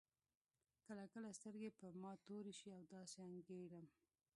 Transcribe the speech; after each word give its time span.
کله 0.87 1.03
کله 1.13 1.29
سترګې 1.39 1.69
په 1.79 1.85
ما 2.01 2.11
تورې 2.27 2.53
شي 2.59 2.67
او 2.77 2.81
داسې 2.95 3.17
انګېرم. 3.27 3.85